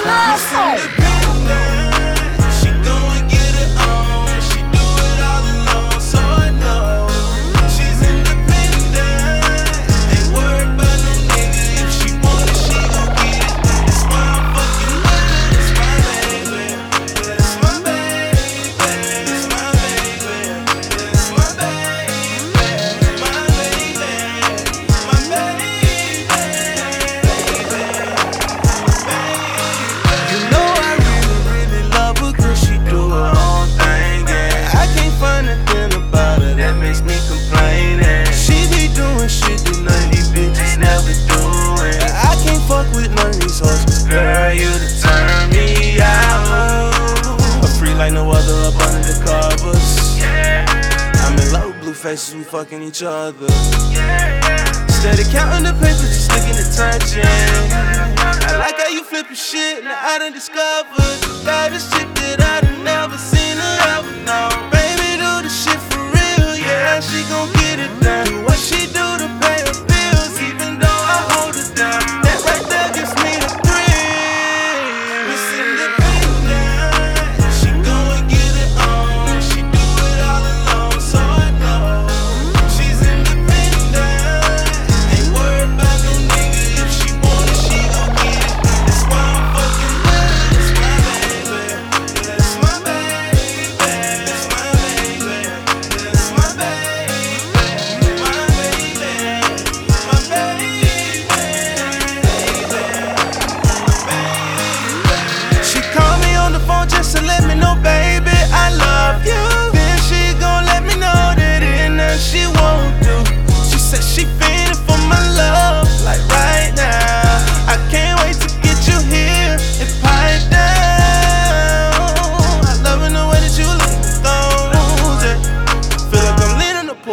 [0.00, 0.97] Christmas!
[51.98, 53.46] faces, we fucking each other.
[54.86, 57.24] Instead of counting the papers, just looking at touching.
[58.46, 62.60] I like how you flipping shit, now I done discovered the baddest shit that I
[62.64, 64.70] done never seen or ever known.
[64.70, 68.47] Baby, do the shit for real, yeah, she gon' get it done.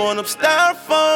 [0.06, 1.15] throwing up styrofoam.